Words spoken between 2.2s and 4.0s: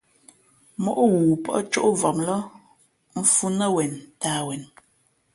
lά mfhʉ̄ nά wen